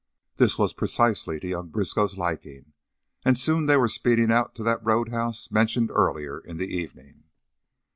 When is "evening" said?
6.75-7.25